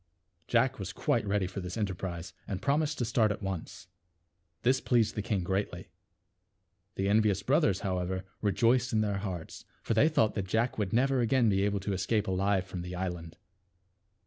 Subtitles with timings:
[0.47, 3.87] Jack was quite ready for this enterprise, and promised to start at once.
[4.63, 5.91] This pleased the king greatly.
[6.95, 10.91] The envious brothers, however, rejoiced in their hearts; for they thought that J ack would
[10.91, 13.37] never again be able to escape alive from the island.